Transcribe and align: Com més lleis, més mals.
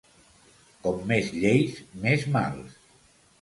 Com 0.87 0.97
més 1.11 1.29
lleis, 1.43 1.77
més 2.07 2.27
mals. 2.37 2.81